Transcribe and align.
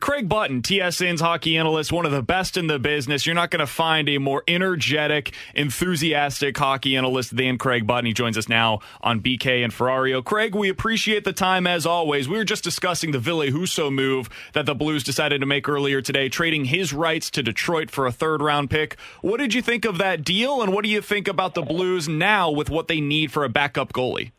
Craig 0.00 0.30
Button, 0.30 0.62
TSN's 0.62 1.20
hockey 1.20 1.58
analyst, 1.58 1.92
one 1.92 2.06
of 2.06 2.12
the 2.12 2.22
best 2.22 2.56
in 2.56 2.68
the 2.68 2.78
business. 2.78 3.26
You're 3.26 3.34
not 3.34 3.50
going 3.50 3.60
to 3.60 3.66
find 3.66 4.08
a 4.08 4.16
more 4.16 4.42
energetic, 4.48 5.34
enthusiastic 5.54 6.56
hockey 6.56 6.96
analyst 6.96 7.36
than 7.36 7.58
Craig 7.58 7.86
Button. 7.86 8.06
He 8.06 8.14
joins 8.14 8.38
us 8.38 8.48
now 8.48 8.80
on 9.02 9.20
BK 9.20 9.62
and 9.62 9.70
Ferrario. 9.70 10.24
Craig, 10.24 10.54
we 10.54 10.70
appreciate 10.70 11.24
the 11.24 11.34
time 11.34 11.66
as 11.66 11.84
always. 11.84 12.30
We 12.30 12.38
were 12.38 12.46
just 12.46 12.64
discussing 12.64 13.10
the 13.10 13.18
Ville 13.18 13.42
Husso 13.42 13.92
move 13.92 14.30
that 14.54 14.64
the 14.64 14.74
Blues 14.74 15.04
decided 15.04 15.42
to 15.42 15.46
make 15.46 15.68
earlier 15.68 16.00
today, 16.00 16.30
trading 16.30 16.64
his 16.64 16.94
rights 16.94 17.30
to 17.32 17.42
Detroit 17.42 17.90
for 17.90 18.06
a 18.06 18.12
third 18.12 18.40
round 18.40 18.70
pick. 18.70 18.96
What 19.20 19.36
did 19.36 19.52
you 19.52 19.60
think 19.60 19.84
of 19.84 19.98
that 19.98 20.24
deal, 20.24 20.62
and 20.62 20.72
what 20.72 20.82
do 20.82 20.90
you 20.90 21.02
think 21.02 21.28
about 21.28 21.52
the 21.52 21.62
Blues 21.62 22.08
now 22.08 22.50
with 22.50 22.70
what 22.70 22.88
they 22.88 23.02
need 23.02 23.32
for 23.32 23.44
a 23.44 23.50
backup 23.50 23.92
goalie? 23.92 24.32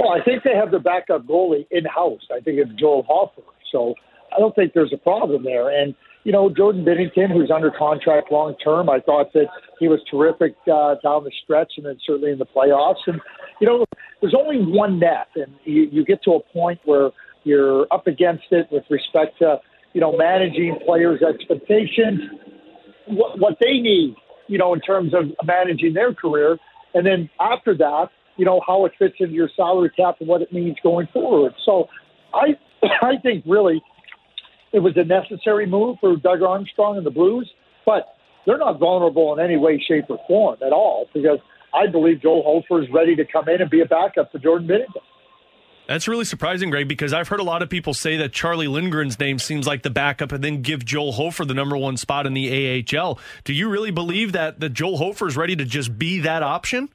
Well, 0.00 0.10
I 0.10 0.22
think 0.24 0.42
they 0.42 0.56
have 0.56 0.70
the 0.70 0.78
backup 0.78 1.26
goalie 1.26 1.66
in 1.70 1.84
house. 1.84 2.22
I 2.34 2.40
think 2.40 2.58
it's 2.58 2.72
Joel 2.80 3.02
Hofer. 3.06 3.42
So 3.70 3.94
I 4.34 4.40
don't 4.40 4.54
think 4.54 4.72
there's 4.74 4.92
a 4.92 4.98
problem 4.98 5.44
there. 5.44 5.68
And 5.68 5.94
you 6.24 6.30
know, 6.30 6.48
Jordan 6.48 6.84
Binnington, 6.84 7.32
who's 7.32 7.50
under 7.50 7.70
contract 7.70 8.30
long 8.30 8.54
term, 8.62 8.88
I 8.88 9.00
thought 9.00 9.32
that 9.32 9.46
he 9.80 9.88
was 9.88 10.00
terrific 10.08 10.54
uh, 10.72 10.94
down 11.02 11.24
the 11.24 11.32
stretch, 11.42 11.72
and 11.76 11.86
then 11.86 11.98
certainly 12.06 12.30
in 12.30 12.38
the 12.38 12.46
playoffs. 12.46 13.02
And 13.06 13.20
you 13.60 13.66
know, 13.66 13.84
there's 14.20 14.34
only 14.34 14.58
one 14.58 15.00
net, 15.00 15.28
and 15.34 15.52
you, 15.64 15.88
you 15.90 16.04
get 16.04 16.22
to 16.24 16.32
a 16.32 16.40
point 16.52 16.80
where 16.84 17.10
you're 17.44 17.86
up 17.90 18.06
against 18.06 18.44
it 18.52 18.68
with 18.70 18.84
respect 18.88 19.38
to 19.40 19.58
you 19.94 20.00
know 20.00 20.16
managing 20.16 20.78
players' 20.86 21.22
expectations, 21.22 22.20
what, 23.08 23.38
what 23.40 23.56
they 23.60 23.80
need, 23.80 24.14
you 24.46 24.58
know, 24.58 24.74
in 24.74 24.80
terms 24.80 25.12
of 25.14 25.24
managing 25.44 25.94
their 25.94 26.14
career, 26.14 26.56
and 26.94 27.04
then 27.04 27.28
after 27.40 27.76
that, 27.76 28.10
you 28.36 28.44
know, 28.44 28.60
how 28.64 28.84
it 28.84 28.92
fits 28.96 29.14
into 29.18 29.34
your 29.34 29.50
salary 29.56 29.90
cap 29.96 30.16
and 30.20 30.28
what 30.28 30.40
it 30.40 30.52
means 30.52 30.76
going 30.84 31.08
forward. 31.12 31.52
So, 31.66 31.88
I 32.32 32.56
I 33.02 33.16
think 33.22 33.44
really 33.44 33.82
it 34.72 34.80
was 34.80 34.94
a 34.96 35.04
necessary 35.04 35.66
move 35.66 35.98
for 36.00 36.16
Doug 36.16 36.42
Armstrong 36.42 36.96
and 36.96 37.06
the 37.06 37.10
Blues, 37.10 37.50
but 37.84 38.16
they're 38.46 38.58
not 38.58 38.78
vulnerable 38.78 39.32
in 39.34 39.44
any 39.44 39.56
way, 39.56 39.82
shape, 39.86 40.06
or 40.08 40.18
form 40.26 40.56
at 40.64 40.72
all 40.72 41.06
because 41.14 41.38
I 41.74 41.86
believe 41.86 42.22
Joel 42.22 42.42
Hofer 42.42 42.82
is 42.82 42.88
ready 42.90 43.14
to 43.16 43.24
come 43.24 43.48
in 43.48 43.60
and 43.60 43.70
be 43.70 43.80
a 43.80 43.86
backup 43.86 44.32
to 44.32 44.38
Jordan 44.38 44.68
Binnington. 44.68 45.02
That's 45.88 46.06
really 46.06 46.24
surprising, 46.24 46.70
Greg, 46.70 46.86
because 46.86 47.12
I've 47.12 47.28
heard 47.28 47.40
a 47.40 47.44
lot 47.44 47.60
of 47.60 47.68
people 47.68 47.92
say 47.92 48.16
that 48.18 48.32
Charlie 48.32 48.68
Lindgren's 48.68 49.18
name 49.18 49.38
seems 49.38 49.66
like 49.66 49.82
the 49.82 49.90
backup 49.90 50.30
and 50.30 50.42
then 50.42 50.62
give 50.62 50.84
Joel 50.84 51.12
Hofer 51.12 51.44
the 51.44 51.54
number 51.54 51.76
one 51.76 51.96
spot 51.96 52.26
in 52.26 52.34
the 52.34 52.84
AHL. 52.96 53.18
Do 53.44 53.52
you 53.52 53.68
really 53.68 53.90
believe 53.90 54.32
that, 54.32 54.60
that 54.60 54.70
Joel 54.70 54.96
Hofer 54.96 55.26
is 55.26 55.36
ready 55.36 55.56
to 55.56 55.64
just 55.64 55.98
be 55.98 56.20
that 56.20 56.42
option? 56.42 56.88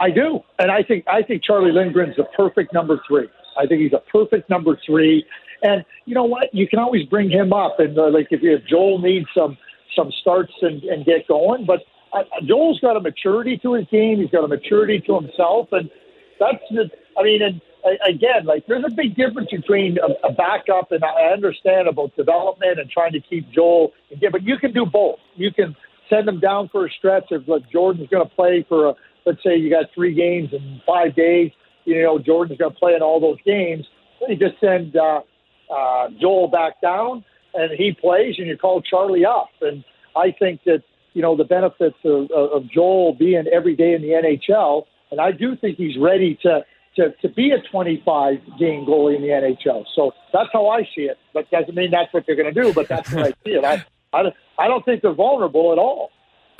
I 0.00 0.10
do. 0.10 0.40
And 0.58 0.70
I 0.70 0.82
think 0.82 1.04
I 1.06 1.22
think 1.22 1.44
Charlie 1.44 1.70
Lindgren's 1.70 2.16
the 2.16 2.24
perfect 2.36 2.72
number 2.72 3.00
three. 3.06 3.28
I 3.56 3.66
think 3.66 3.82
he's 3.82 3.92
a 3.92 4.02
perfect 4.10 4.48
number 4.48 4.78
three. 4.84 5.24
And 5.62 5.84
you 6.06 6.14
know 6.14 6.24
what? 6.24 6.54
You 6.54 6.66
can 6.68 6.78
always 6.78 7.06
bring 7.06 7.30
him 7.30 7.52
up, 7.52 7.78
and 7.78 7.98
uh, 7.98 8.10
like 8.10 8.28
if, 8.30 8.40
if 8.42 8.66
Joel 8.66 8.98
needs 8.98 9.26
some 9.36 9.58
some 9.96 10.10
starts 10.20 10.52
and, 10.62 10.82
and 10.84 11.04
get 11.04 11.26
going. 11.28 11.66
But 11.66 11.80
uh, 12.12 12.24
Joel's 12.44 12.80
got 12.80 12.96
a 12.96 13.00
maturity 13.00 13.58
to 13.58 13.74
his 13.74 13.86
game. 13.90 14.20
He's 14.20 14.30
got 14.30 14.44
a 14.44 14.48
maturity 14.48 15.00
to 15.06 15.20
himself, 15.20 15.68
and 15.72 15.90
that's 16.38 16.62
the. 16.70 16.90
I 17.18 17.22
mean, 17.22 17.42
and 17.42 17.60
again, 18.06 18.44
like 18.44 18.66
there's 18.66 18.84
a 18.84 18.94
big 18.94 19.16
difference 19.16 19.50
between 19.50 19.98
a, 19.98 20.28
a 20.28 20.32
backup, 20.32 20.92
and 20.92 21.04
I 21.04 21.32
understand 21.32 21.88
about 21.88 22.14
development 22.16 22.78
and 22.78 22.90
trying 22.90 23.12
to 23.12 23.20
keep 23.20 23.50
Joel. 23.52 23.92
Yeah, 24.10 24.30
but 24.30 24.42
you 24.42 24.56
can 24.58 24.72
do 24.72 24.86
both. 24.86 25.18
You 25.36 25.52
can 25.52 25.76
send 26.08 26.28
him 26.28 26.40
down 26.40 26.68
for 26.70 26.86
a 26.86 26.90
stretch 26.90 27.26
if 27.30 27.46
like 27.46 27.70
Jordan's 27.70 28.08
going 28.08 28.26
to 28.28 28.34
play 28.34 28.64
for 28.68 28.88
a. 28.88 28.94
Let's 29.26 29.42
say 29.42 29.56
you 29.56 29.68
got 29.68 29.86
three 29.94 30.14
games 30.14 30.48
in 30.52 30.80
five 30.86 31.14
days. 31.14 31.52
You 31.84 32.02
know, 32.02 32.18
Jordan's 32.18 32.58
going 32.58 32.72
to 32.72 32.78
play 32.78 32.94
in 32.94 33.02
all 33.02 33.20
those 33.20 33.38
games. 33.44 33.86
You 34.26 34.36
just 34.36 34.58
send. 34.60 34.96
Uh, 34.96 35.20
uh, 35.70 36.08
Joel 36.20 36.48
back 36.48 36.80
down 36.80 37.24
and 37.54 37.72
he 37.76 37.92
plays, 37.92 38.36
and 38.38 38.46
you 38.46 38.56
call 38.56 38.82
Charlie 38.82 39.24
up. 39.24 39.50
And 39.60 39.84
I 40.16 40.34
think 40.38 40.62
that 40.64 40.82
you 41.14 41.22
know 41.22 41.36
the 41.36 41.44
benefits 41.44 41.96
of, 42.04 42.30
of 42.30 42.70
Joel 42.70 43.14
being 43.14 43.44
every 43.52 43.76
day 43.76 43.94
in 43.94 44.02
the 44.02 44.08
NHL, 44.08 44.84
and 45.10 45.20
I 45.20 45.32
do 45.32 45.56
think 45.56 45.76
he's 45.76 45.96
ready 45.98 46.38
to 46.42 46.64
to, 46.96 47.12
to 47.22 47.28
be 47.28 47.52
a 47.52 47.60
25 47.70 48.38
game 48.58 48.84
goalie 48.84 49.14
in 49.14 49.22
the 49.22 49.28
NHL. 49.28 49.84
So 49.94 50.12
that's 50.32 50.48
how 50.52 50.68
I 50.68 50.82
see 50.94 51.02
it. 51.02 51.18
But 51.32 51.50
doesn't 51.50 51.74
mean 51.74 51.90
that's 51.90 52.12
what 52.12 52.24
they're 52.26 52.36
going 52.36 52.52
to 52.52 52.62
do. 52.62 52.72
But 52.72 52.88
that's 52.88 53.12
what 53.12 53.26
I 53.26 53.30
see 53.44 53.52
it. 53.52 53.64
I, 53.64 53.84
I 54.12 54.32
I 54.58 54.68
don't 54.68 54.84
think 54.84 55.02
they're 55.02 55.14
vulnerable 55.14 55.72
at 55.72 55.78
all. 55.78 56.10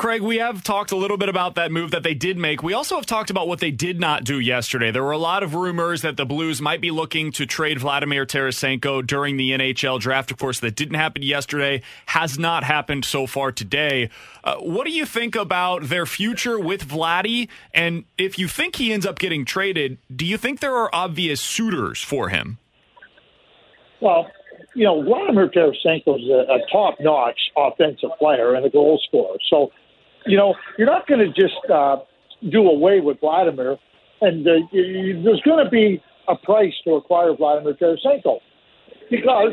Craig, 0.01 0.23
we 0.23 0.39
have 0.39 0.63
talked 0.63 0.93
a 0.93 0.97
little 0.97 1.19
bit 1.19 1.29
about 1.29 1.57
that 1.57 1.71
move 1.71 1.91
that 1.91 2.03
they 2.03 2.15
did 2.15 2.39
make. 2.39 2.63
We 2.63 2.73
also 2.73 2.97
have 2.97 3.05
talked 3.05 3.29
about 3.29 3.49
what 3.49 3.61
they 3.61 3.71
did 3.71 4.01
not 4.01 4.25
do 4.25 4.41
yesterday. 4.41 4.91
There 4.91 5.05
were 5.05 5.11
a 5.11 5.19
lot 5.19 5.43
of 5.43 5.55
rumors 5.55 6.01
that 6.01 6.17
the 6.17 6.25
Blues 6.25 6.59
might 6.59 6.81
be 6.81 6.91
looking 6.91 7.31
to 7.33 7.45
trade 7.45 7.79
Vladimir 7.79 8.25
Tarasenko 8.25 9.07
during 9.07 9.37
the 9.37 9.51
NHL 9.51 10.01
draft. 10.01 10.31
Of 10.31 10.39
course, 10.39 10.59
that 10.61 10.75
didn't 10.75 10.95
happen 10.95 11.21
yesterday, 11.21 11.83
has 12.07 12.39
not 12.39 12.65
happened 12.65 13.05
so 13.05 13.27
far 13.27 13.53
today. 13.53 14.09
Uh, 14.43 14.57
what 14.57 14.87
do 14.87 14.91
you 14.91 15.05
think 15.05 15.37
about 15.37 15.83
their 15.91 16.07
future 16.07 16.59
with 16.59 16.89
Vladdy? 16.89 17.51
And 17.75 18.05
if 18.17 18.39
you 18.39 18.49
think 18.49 18.77
he 18.77 18.95
ends 18.95 19.05
up 19.05 19.19
getting 19.19 19.45
traded, 19.45 19.99
do 20.17 20.25
you 20.25 20.39
think 20.39 20.61
there 20.61 20.77
are 20.77 20.89
obvious 20.95 21.43
suitors 21.43 22.01
for 22.01 22.31
him? 22.31 22.57
Well, 24.01 24.31
you 24.75 24.87
know, 24.87 25.03
Vladimir 25.03 25.51
Tarasenko 25.51 26.19
is 26.19 26.27
a, 26.31 26.55
a 26.55 26.59
top-notch 26.73 27.39
offensive 27.55 28.09
player 28.19 28.55
and 28.55 28.65
a 28.65 28.71
goal 28.71 28.99
scorer. 29.07 29.37
So 29.51 29.71
you 30.27 30.37
know, 30.37 30.55
you're 30.79 30.87
not 30.87 31.07
going 31.07 31.21
to 31.21 31.29
just 31.29 31.59
uh, 31.73 31.99
do 32.51 32.69
away 32.69 33.01
with 33.01 33.21
Vladimir, 33.21 33.79
and 34.21 34.47
uh, 34.47 34.53
you, 34.73 35.23
there's 35.23 35.41
going 35.43 35.65
to 35.65 35.71
be 35.71 36.03
a 36.29 36.37
price 36.37 36.75
to 36.85 36.95
acquire 36.95 37.35
Vladimir 37.35 37.75
Tarasenko 37.75 38.39
because 39.11 39.53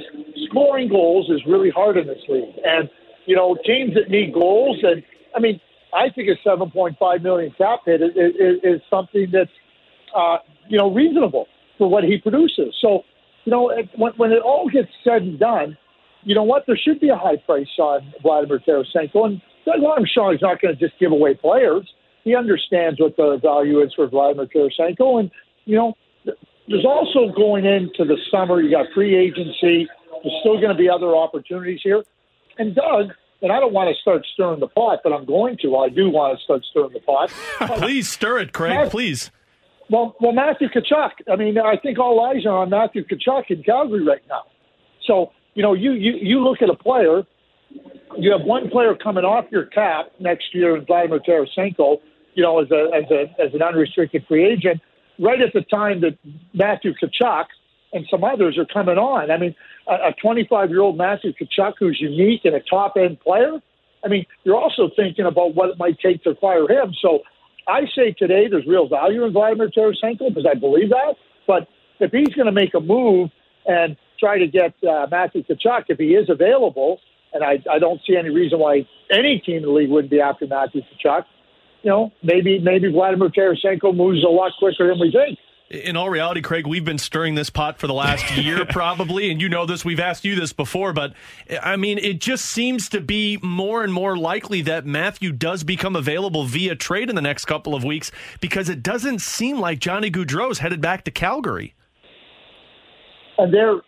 scoring 0.50 0.88
goals 0.89 1.29
is 1.29 1.41
really 1.47 1.69
hard 1.69 1.97
in 1.97 2.07
this 2.07 2.22
league, 2.29 2.55
and 2.63 2.89
you 3.25 3.35
know 3.35 3.57
teams 3.66 3.94
that 3.95 4.09
need 4.09 4.33
goals, 4.33 4.78
and 4.83 5.03
I 5.35 5.39
mean, 5.39 5.59
I 5.94 6.09
think 6.09 6.29
a 6.29 6.47
7.5 6.47 7.23
million 7.23 7.53
cap 7.57 7.79
hit 7.85 8.01
is, 8.01 8.11
is, 8.16 8.55
is 8.63 8.81
something 8.89 9.28
that's 9.31 9.51
uh, 10.16 10.38
you 10.67 10.78
know 10.78 10.94
reasonable 10.94 11.47
for 11.78 11.89
what 11.89 12.03
he 12.03 12.17
produces. 12.17 12.75
So, 12.81 13.03
you 13.45 13.51
know, 13.51 13.72
when, 13.95 14.13
when 14.13 14.31
it 14.31 14.41
all 14.41 14.69
gets 14.69 14.89
said 15.03 15.22
and 15.22 15.39
done, 15.39 15.78
you 16.23 16.35
know 16.35 16.43
what? 16.43 16.66
There 16.67 16.78
should 16.78 16.99
be 16.99 17.09
a 17.09 17.16
high 17.16 17.37
price 17.37 17.67
on 17.79 18.14
Vladimir 18.22 18.59
Tarasenko, 18.59 19.25
and 19.25 19.41
Doug 19.67 19.84
Armstrong 19.84 20.34
is 20.34 20.41
not 20.41 20.61
going 20.61 20.75
to 20.75 20.79
just 20.79 20.97
give 20.97 21.11
away 21.11 21.34
players. 21.34 21.87
He 22.23 22.35
understands 22.35 22.99
what 22.99 23.17
the 23.17 23.37
value 23.41 23.81
is 23.81 23.93
for 23.93 24.08
Vladimir 24.08 24.47
Tarasenko, 24.47 25.19
and 25.19 25.31
you 25.66 25.75
know, 25.75 25.93
there's 26.67 26.85
also 26.85 27.34
going 27.35 27.66
into 27.66 28.05
the 28.05 28.17
summer. 28.31 28.61
You 28.61 28.72
got 28.72 28.87
free 28.93 29.16
agency. 29.16 29.87
There's 30.23 30.35
still 30.40 30.55
going 30.55 30.69
to 30.69 30.75
be 30.75 30.90
other 30.90 31.16
opportunities 31.16 31.81
here, 31.84 32.03
and 32.58 32.73
Doug. 32.73 33.11
And 33.40 33.52
I 33.52 33.59
don't 33.59 33.72
want 33.72 33.96
to 33.96 34.02
start 34.02 34.25
stirring 34.34 34.59
the 34.59 34.67
pot, 34.67 35.02
but 35.03 35.14
I'm 35.14 35.23
going 35.23 35.59
to. 35.61 35.75
I 35.75 35.90
do 35.90 36.09
want 36.09 36.40
to 36.40 36.43
start 36.43 36.64
stirring 36.72 36.93
the 36.93 37.02
pot. 37.02 37.29
please 37.78 38.09
stir 38.09 38.40
it, 38.40 38.52
Craig. 38.52 38.73
Matthew, 38.73 38.90
please. 38.90 39.29
Well, 39.91 40.16
well, 40.19 40.31
Matthew 40.31 40.69
Tkachuk. 40.69 41.11
I 41.31 41.35
mean, 41.35 41.59
I 41.59 41.78
think 41.78 41.99
all 41.99 42.19
eyes 42.25 42.47
are 42.47 42.58
on 42.58 42.72
Matthew 42.72 43.05
Tkachuk 43.05 43.52
in 43.52 43.61
Calgary 43.61 44.03
right 44.03 44.23
now. 44.28 44.46
So 45.05 45.34
you 45.53 45.61
know, 45.61 45.73
you 45.73 45.91
you 45.91 46.14
you 46.19 46.43
look 46.43 46.64
at 46.64 46.69
a 46.69 46.75
player 46.75 47.23
you 48.15 48.31
have 48.31 48.41
one 48.41 48.69
player 48.69 48.95
coming 48.95 49.25
off 49.25 49.45
your 49.51 49.65
cap 49.65 50.11
next 50.19 50.53
year 50.53 50.75
in 50.77 50.85
Vladimir 50.85 51.19
Tarasenko, 51.19 51.97
you 52.33 52.43
know, 52.43 52.59
as 52.59 52.71
a 52.71 52.89
as 52.95 53.11
a 53.11 53.41
as 53.41 53.53
an 53.53 53.61
unrestricted 53.61 54.25
free 54.27 54.45
agent, 54.45 54.81
right 55.19 55.41
at 55.41 55.53
the 55.53 55.61
time 55.61 56.01
that 56.01 56.17
Matthew 56.53 56.93
Tkachuk 56.93 57.45
and 57.93 58.05
some 58.09 58.23
others 58.23 58.57
are 58.57 58.65
coming 58.65 58.97
on. 58.97 59.31
I 59.31 59.37
mean, 59.37 59.55
a 59.87 60.13
25 60.21 60.69
year 60.69 60.81
old 60.81 60.97
Matthew 60.97 61.33
Tkachuk 61.33 61.73
who's 61.79 61.97
unique 61.99 62.41
and 62.45 62.55
a 62.55 62.59
top 62.61 62.93
end 62.97 63.19
player. 63.19 63.59
I 64.03 64.09
mean, 64.09 64.25
you're 64.43 64.57
also 64.57 64.89
thinking 64.95 65.25
about 65.25 65.55
what 65.55 65.69
it 65.69 65.77
might 65.77 65.99
take 65.99 66.23
to 66.23 66.31
acquire 66.31 66.69
him. 66.69 66.93
So 67.01 67.21
I 67.67 67.81
say 67.95 68.11
today 68.11 68.47
there's 68.49 68.65
real 68.65 68.87
value 68.87 69.23
in 69.25 69.33
Vladimir 69.33 69.69
Tarasenko 69.69 70.29
because 70.29 70.45
I 70.49 70.53
believe 70.55 70.89
that. 70.89 71.15
But 71.45 71.67
if 71.99 72.11
he's 72.11 72.33
going 72.35 72.45
to 72.45 72.51
make 72.51 72.73
a 72.73 72.79
move 72.79 73.31
and 73.65 73.97
try 74.19 74.37
to 74.37 74.47
get 74.47 74.73
uh, 74.83 75.07
Matthew 75.09 75.43
Tkachuk, 75.43 75.85
if 75.89 75.97
he 75.97 76.15
is 76.15 76.29
available, 76.29 76.99
and 77.34 77.44
I, 77.44 77.64
I 77.72 77.79
don't 77.79 78.00
see 78.08 78.16
any 78.16 78.29
reason 78.29 78.59
why 78.59 78.88
any 79.12 79.41
team 79.46 79.58
in 79.58 79.64
the 79.64 79.70
league 79.70 79.90
wouldn't 79.90 80.12
be 80.12 80.22
after 80.22 80.47
Matthew 80.47 80.82
Tkachuk, 80.82 81.26
you 81.84 81.90
know, 81.90 82.12
maybe 82.24 82.59
maybe 82.59 82.91
Vladimir 82.91 83.29
Tarasenko 83.29 83.96
moves 83.96 84.24
a 84.24 84.29
lot 84.29 84.52
quicker 84.59 84.88
than 84.88 85.00
we 85.00 85.12
think. 85.12 85.40
In 85.70 85.97
all 85.97 86.09
reality, 86.09 86.41
Craig, 86.41 86.66
we've 86.66 86.85
been 86.85 86.97
stirring 86.97 87.35
this 87.35 87.50
pot 87.50 87.78
for 87.78 87.88
the 87.88 87.94
last 87.94 88.38
year, 88.38 88.66
probably, 88.66 89.29
and 89.29 89.41
you 89.41 89.50
know 89.50 89.66
this. 89.66 89.84
We've 89.84 90.00
asked 90.00 90.24
you 90.24 90.35
this 90.35 90.53
before, 90.53 90.94
but 90.94 91.14
I 91.62 91.76
mean, 91.76 91.97
it 91.97 92.22
just 92.22 92.46
seems 92.46 92.88
to 92.90 93.02
be 93.02 93.38
more 93.41 93.84
and 93.84 93.91
more 93.91 94.18
likely 94.18 94.62
that 94.62 94.85
Matthew 94.85 95.34
does 95.34 95.66
become 95.66 95.96
available 95.96 96.46
via 96.46 96.76
trade 96.76 97.09
in 97.09 97.16
the 97.16 97.22
next 97.22 97.46
couple 97.46 97.76
of 97.76 97.84
weeks 97.84 98.12
because 98.40 98.70
it 98.70 98.82
doesn't 98.82 99.20
seem 99.20 99.59
like 99.59 99.79
Johnny 99.79 100.09
Gaudreau's 100.09 100.59
headed 100.59 100.79
back 100.79 101.03
to 101.03 101.12
Calgary. 101.12 101.74
And 103.38 103.53
there, 103.53 103.82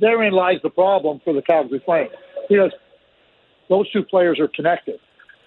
therein 0.00 0.32
lies 0.32 0.58
the 0.62 0.70
problem 0.70 1.20
for 1.24 1.32
the 1.32 1.42
Calgary 1.42 1.82
Flames 1.84 2.10
because 2.48 2.72
those 3.68 3.90
two 3.90 4.02
players 4.02 4.38
are 4.40 4.48
connected, 4.48 4.98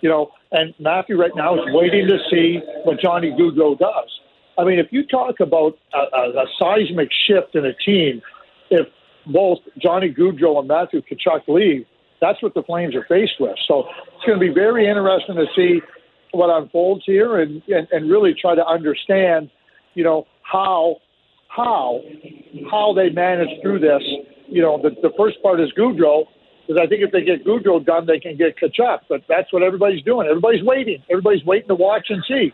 you 0.01 0.09
know. 0.09 0.31
And 0.51 0.73
Matthew 0.79 1.19
right 1.19 1.35
now 1.35 1.55
is 1.55 1.61
waiting 1.73 2.07
to 2.07 2.17
see 2.31 2.59
what 2.83 2.99
Johnny 2.99 3.31
Gaudreau 3.31 3.77
does 3.77 4.09
I 4.57 4.63
mean, 4.63 4.79
if 4.79 4.87
you 4.91 5.05
talk 5.05 5.39
about 5.39 5.77
a, 5.93 6.17
a, 6.17 6.29
a 6.29 6.45
seismic 6.59 7.09
shift 7.27 7.55
in 7.55 7.65
a 7.65 7.73
team, 7.73 8.21
if 8.71 8.87
both 9.27 9.59
Johnny 9.77 10.11
Gaudreau 10.11 10.59
and 10.59 10.67
Matthew 10.67 11.01
Tkachuk 11.01 11.47
leave, 11.47 11.85
that's 12.19 12.41
what 12.41 12.55
the 12.55 12.63
Flames 12.63 12.95
are 12.95 13.05
faced 13.07 13.39
with. 13.39 13.55
So 13.67 13.87
it's 14.15 14.25
going 14.25 14.39
to 14.39 14.45
be 14.45 14.53
very 14.53 14.87
interesting 14.87 15.35
to 15.35 15.45
see 15.55 15.81
what 16.31 16.49
unfolds 16.49 17.03
here 17.05 17.39
and, 17.39 17.61
and, 17.67 17.87
and 17.91 18.09
really 18.09 18.33
try 18.33 18.55
to 18.55 18.65
understand, 18.65 19.51
you 19.93 20.03
know, 20.03 20.25
how 20.41 20.97
how 21.49 22.01
how 22.69 22.93
they 22.93 23.09
manage 23.09 23.49
through 23.61 23.79
this. 23.79 24.01
You 24.47 24.61
know, 24.61 24.81
the, 24.81 24.91
the 25.01 25.13
first 25.17 25.41
part 25.41 25.59
is 25.59 25.71
Gaudreau, 25.77 26.25
because 26.65 26.81
I 26.81 26.87
think 26.87 27.03
if 27.03 27.11
they 27.11 27.21
get 27.21 27.45
Gaudreau 27.45 27.85
done, 27.85 28.05
they 28.05 28.19
can 28.19 28.37
get 28.37 28.55
Tkachuk. 28.57 29.01
But 29.09 29.21
that's 29.27 29.51
what 29.51 29.63
everybody's 29.63 30.03
doing. 30.03 30.27
Everybody's 30.27 30.63
waiting. 30.63 31.03
Everybody's 31.09 31.45
waiting 31.45 31.67
to 31.69 31.75
watch 31.75 32.07
and 32.09 32.23
see. 32.27 32.53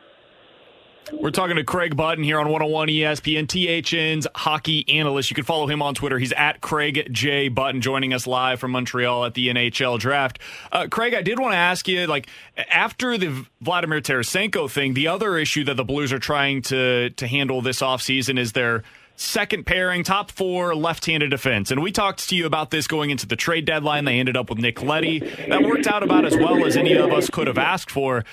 We're 1.12 1.32
talking 1.32 1.58
to 1.58 1.64
Craig 1.64 1.98
Button 1.98 2.24
here 2.24 2.40
on 2.40 2.46
101 2.46 2.88
ESPN, 2.88 3.46
TSN's 3.46 4.26
hockey 4.36 4.88
analyst. 4.88 5.30
You 5.30 5.36
can 5.36 5.44
follow 5.44 5.68
him 5.68 5.82
on 5.82 5.96
Twitter. 5.96 6.18
He's 6.18 6.32
at 6.32 6.62
Craig 6.62 7.10
J. 7.12 7.50
Button, 7.50 7.82
joining 7.82 8.14
us 8.14 8.26
live 8.26 8.60
from 8.60 8.72
Montreal 8.72 9.26
at 9.26 9.34
the 9.34 9.50
NHL 9.50 10.00
draft. 10.00 10.40
Uh, 10.72 10.88
Craig, 10.90 11.14
I 11.14 11.22
did 11.22 11.40
want 11.40 11.54
to 11.54 11.58
ask 11.58 11.88
you, 11.90 12.08
like, 12.08 12.28
after 12.70 13.18
the 13.18 13.46
Vladimir 13.62 14.00
Tarasenko 14.00 14.72
thing, 14.72 14.94
the 14.94 15.08
other 15.08 15.38
issue 15.38 15.66
that 15.66 15.76
the 15.76 15.84
Blues 15.84 16.14
are 16.14 16.20
trying 16.20 16.62
to, 16.64 17.10
to 17.10 17.28
handle 17.28 17.62
this 17.62 17.82
offseason 17.82 18.40
is 18.40 18.54
their 18.54 18.84
second 19.16 19.66
pairing, 19.66 20.04
top 20.04 20.32
four 20.32 20.76
left-handed 20.76 21.30
defense. 21.30 21.72
And 21.72 21.82
we 21.82 21.92
talked 21.92 22.28
to 22.30 22.36
you 22.36 22.46
about 22.46 22.72
this 22.72 22.88
going 22.88 23.10
into 23.10 23.28
the 23.28 23.36
trade 23.36 23.66
deadline. 23.66 24.06
They 24.06 24.20
ended 24.20 24.38
up 24.38 24.50
with 24.50 24.60
Nick 24.60 24.82
Leddy. 24.82 25.20
That 25.20 25.64
worked 25.64 25.88
out 25.88 26.04
about 26.04 26.26
as 26.26 26.36
well 26.36 26.66
as 26.66 26.76
any 26.76 26.94
of 26.96 27.12
us 27.12 27.30
could 27.30 27.48
have 27.48 27.58
asked 27.58 27.92
for. 27.92 28.24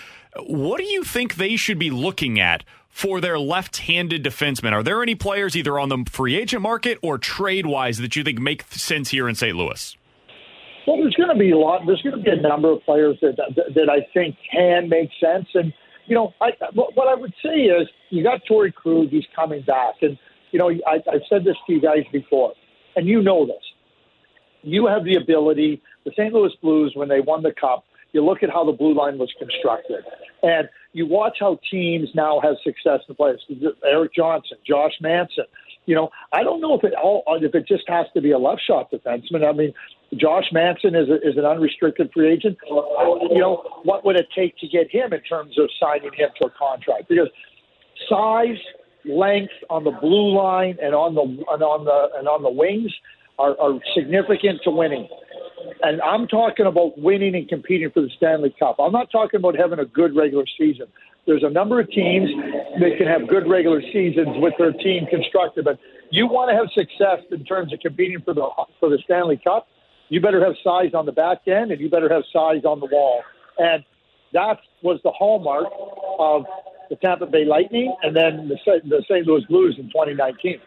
What 0.47 0.79
do 0.79 0.85
you 0.85 1.05
think 1.05 1.37
they 1.37 1.57
should 1.57 1.79
be 1.79 1.91
looking 1.91 2.41
at 2.41 2.65
for 2.89 3.21
their 3.21 3.39
left-handed 3.39 4.25
defensemen? 4.25 4.73
Are 4.73 4.83
there 4.83 5.03
any 5.03 5.15
players 5.15 5.57
either 5.57 5.79
on 5.79 5.89
the 5.89 6.05
free 6.11 6.37
agent 6.37 6.63
market 6.63 6.99
or 7.03 7.19
trade-wise 7.19 7.99
that 7.99 8.17
you 8.17 8.25
think 8.25 8.39
make 8.39 8.63
sense 8.73 9.11
here 9.11 9.29
in 9.29 9.35
St. 9.35 9.57
Louis? 9.57 9.97
Well, 10.87 10.97
there's 10.97 11.15
going 11.15 11.29
to 11.29 11.39
be 11.39 11.51
a 11.51 11.59
lot. 11.59 11.83
There's 11.87 12.03
going 12.03 12.17
to 12.17 12.23
be 12.23 12.31
a 12.31 12.41
number 12.41 12.73
of 12.73 12.83
players 12.85 13.17
that 13.21 13.37
that, 13.37 13.75
that 13.75 13.91
I 13.91 14.07
think 14.13 14.37
can 14.51 14.89
make 14.89 15.11
sense. 15.21 15.47
And 15.55 15.73
you 16.07 16.15
know, 16.15 16.35
I, 16.41 16.51
what 16.75 17.07
I 17.07 17.15
would 17.15 17.35
say 17.45 17.65
is 17.65 17.89
you 18.09 18.25
got 18.25 18.41
Torey 18.51 18.75
Krug. 18.75 19.09
He's 19.11 19.27
coming 19.37 19.63
back, 19.63 19.97
and 20.03 20.19
you 20.53 20.59
know, 20.59 20.71
I, 20.87 21.03
I've 21.11 21.23
said 21.29 21.45
this 21.45 21.57
to 21.67 21.73
you 21.73 21.81
guys 21.81 22.05
before, 22.13 22.53
and 22.97 23.07
you 23.07 23.23
know 23.23 23.47
this. 23.47 23.63
You 24.63 24.87
have 24.87 25.05
the 25.05 25.17
ability. 25.17 25.83
The 26.05 26.13
St. 26.13 26.33
Louis 26.33 26.53
Blues, 26.61 26.93
when 26.95 27.09
they 27.09 27.21
won 27.21 27.43
the 27.43 27.53
Cup, 27.53 27.85
you 28.13 28.25
look 28.25 28.43
at 28.43 28.51
how 28.51 28.65
the 28.65 28.73
blue 28.73 28.95
line 28.95 29.19
was 29.19 29.33
constructed, 29.39 30.05
and 30.43 30.69
you 30.93 31.07
watch 31.07 31.37
how 31.41 31.59
teams 31.71 32.09
now 32.15 32.41
have 32.43 32.57
success 32.65 33.01
in 33.09 33.15
players. 33.15 33.45
Erik 33.85 34.15
Johnson, 34.15 34.59
Josh 34.67 34.93
Manson. 35.01 35.45
You 35.87 35.95
know, 35.95 36.11
I 36.33 36.43
don't 36.43 36.61
know 36.61 36.75
if 36.75 36.85
it 36.85 36.93
all 36.95 37.23
if 37.41 37.55
it 37.55 37.67
just 37.67 37.85
has 37.89 38.07
to 38.15 38.21
be 38.21 38.33
a 38.33 38.39
left 38.39 38.63
shot 38.67 38.91
defenseman. 38.91 39.49
I 39.49 39.53
mean, 39.53 39.73
Josh 40.17 40.47
Manson 40.53 40.95
is 40.95 41.09
a, 41.09 41.17
is 41.27 41.37
an 41.37 41.45
unrestricted 41.45 42.11
free 42.13 42.33
agent. 42.33 42.59
You 42.69 43.39
know, 43.39 43.63
what 43.85 44.05
would 44.05 44.17
it 44.17 44.27
take 44.35 44.59
to 44.59 44.69
get 44.69 44.91
him 44.91 45.13
in 45.13 45.21
terms 45.23 45.59
of 45.59 45.71
signing 45.81 46.11
him 46.15 46.31
to 46.41 46.47
a 46.47 46.51
contract? 46.51 47.09
Because 47.09 47.29
size, 48.09 48.59
length 49.05 49.53
on 49.69 49.85
the 49.85 49.91
blue 49.91 50.37
line 50.37 50.77
and 50.83 50.95
on 50.95 51.15
the 51.15 51.23
and 51.23 51.63
on 51.63 51.85
the 51.85 52.19
and 52.19 52.29
on 52.29 52.43
the 52.43 52.51
wings 52.51 52.93
are, 53.39 53.59
are 53.61 53.79
significant 53.95 54.61
to 54.65 54.71
winning. 54.71 55.09
And 55.83 56.01
I'm 56.03 56.27
talking 56.27 56.67
about 56.67 56.99
winning 56.99 57.35
and 57.35 57.49
competing 57.49 57.91
for 57.91 58.03
the 58.03 58.11
Stanley 58.17 58.55
Cup. 58.59 58.77
I'm 58.79 58.93
not 58.93 59.11
talking 59.11 59.39
about 59.39 59.57
having 59.57 59.79
a 59.79 59.85
good 59.85 60.15
regular 60.15 60.45
season. 60.59 60.87
There's 61.27 61.43
a 61.43 61.51
number 61.51 61.81
of 61.81 61.91
teams 61.91 62.31
that 62.81 62.97
can 62.99 63.07
have 63.07 63.29
good 63.29 63.49
regular 63.49 63.83
seasons 63.93 64.29
with 64.39 64.55
their 64.59 64.73
team 64.73 65.07
constructed, 65.07 65.65
but 65.65 65.79
you 66.11 66.27
want 66.27 66.51
to 66.51 66.57
have 66.57 66.67
success 66.75 67.25
in 67.31 67.45
terms 67.45 67.73
of 67.73 67.81
competing 67.81 68.21
for 68.23 68.35
the 68.35 68.49
for 68.79 68.89
the 68.89 68.99
Stanley 69.05 69.41
Cup. 69.43 69.69
You 70.09 70.21
better 70.21 70.45
have 70.45 70.55
size 70.65 70.93
on 70.93 71.07
the 71.07 71.13
back 71.13 71.47
end, 71.47 71.71
and 71.71 71.81
you 71.81 71.89
better 71.89 72.13
have 72.13 72.25
size 72.33 72.65
on 72.65 72.81
the 72.81 72.87
wall. 72.87 73.23
And 73.59 73.85
that 74.33 74.59
was 74.83 75.01
the 75.05 75.11
hallmark 75.11 75.67
of 76.19 76.45
the 76.91 76.97
Tampa 76.97 77.27
Bay 77.27 77.45
Lightning 77.45 77.95
and 78.03 78.15
then 78.15 78.49
the, 78.49 78.57
the 78.85 79.03
St. 79.09 79.27
Louis 79.27 79.45
Blues 79.49 79.77
in 79.79 79.87
2019. 79.87 80.61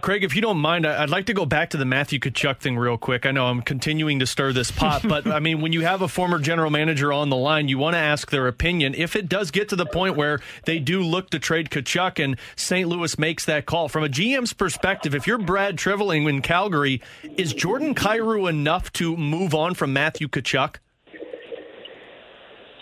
Craig, 0.00 0.24
if 0.24 0.34
you 0.34 0.40
don't 0.40 0.58
mind, 0.58 0.86
I'd 0.86 1.10
like 1.10 1.26
to 1.26 1.34
go 1.34 1.44
back 1.44 1.70
to 1.70 1.76
the 1.76 1.84
Matthew 1.84 2.18
Tkachuk 2.18 2.60
thing 2.60 2.78
real 2.78 2.96
quick. 2.96 3.26
I 3.26 3.30
know 3.30 3.46
I'm 3.46 3.60
continuing 3.60 4.20
to 4.20 4.26
stir 4.26 4.54
this 4.54 4.70
pot, 4.70 5.02
but 5.06 5.26
I 5.26 5.38
mean, 5.38 5.60
when 5.60 5.72
you 5.72 5.82
have 5.82 6.00
a 6.00 6.08
former 6.08 6.38
general 6.38 6.70
manager 6.70 7.12
on 7.12 7.28
the 7.28 7.36
line, 7.36 7.68
you 7.68 7.76
want 7.76 7.94
to 7.94 7.98
ask 7.98 8.30
their 8.30 8.46
opinion. 8.48 8.94
If 8.94 9.16
it 9.16 9.28
does 9.28 9.50
get 9.50 9.68
to 9.68 9.76
the 9.76 9.84
point 9.84 10.16
where 10.16 10.40
they 10.64 10.78
do 10.78 11.02
look 11.02 11.28
to 11.30 11.38
trade 11.38 11.68
Tkachuk 11.68 12.22
and 12.24 12.38
St. 12.56 12.88
Louis 12.88 13.18
makes 13.18 13.44
that 13.44 13.66
call, 13.66 13.88
from 13.88 14.02
a 14.02 14.08
GM's 14.08 14.54
perspective, 14.54 15.14
if 15.14 15.26
you're 15.26 15.38
Brad 15.38 15.76
Treliving 15.76 16.26
in 16.26 16.40
Calgary, 16.40 17.02
is 17.36 17.52
Jordan 17.52 17.94
Kyrou 17.94 18.48
enough 18.48 18.92
to 18.94 19.14
move 19.14 19.54
on 19.54 19.74
from 19.74 19.92
Matthew 19.92 20.28
Tkachuk? 20.28 20.76